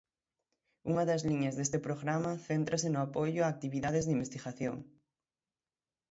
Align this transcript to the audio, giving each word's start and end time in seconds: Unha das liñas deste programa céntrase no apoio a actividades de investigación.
Unha 0.91 1.03
das 1.09 1.25
liñas 1.29 1.55
deste 1.55 1.79
programa 1.87 2.31
céntrase 2.49 2.87
no 2.91 2.99
apoio 3.07 3.39
a 3.43 3.51
actividades 3.55 4.03
de 4.05 4.13
investigación. 4.17 4.75